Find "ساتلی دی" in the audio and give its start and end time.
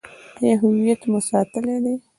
1.29-1.93